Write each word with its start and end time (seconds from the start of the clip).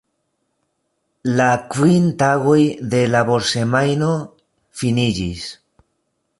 La 1.39 1.49
kvin 1.75 2.07
tagoj 2.23 2.57
de 2.95 3.03
laborsemajno 3.17 4.11
finiĝis. 4.83 5.49